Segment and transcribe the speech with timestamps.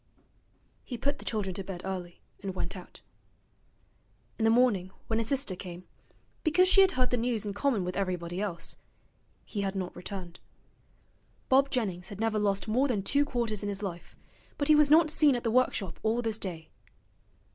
[0.83, 3.01] He put the children to bed early, and went out.
[4.39, 5.83] In the morning, when his sister came,
[6.43, 8.77] because she had heard the news in common with everybody else,
[9.45, 10.39] he had not returned.
[11.49, 14.15] Bob Jennings had never lost more than two quarters in his life,
[14.57, 16.71] but he was not seen at the workshop all this day.